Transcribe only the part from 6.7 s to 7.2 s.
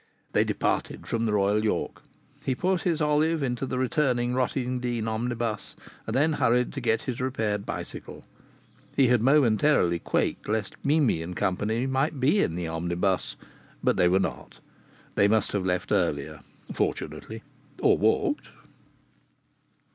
to get